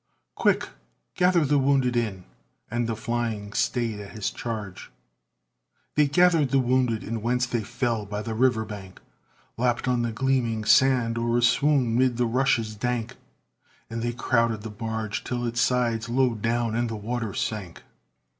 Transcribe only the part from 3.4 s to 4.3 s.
stayed at